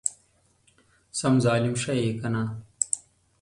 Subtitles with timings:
[1.19, 2.43] سم ظالم شې يې کنه!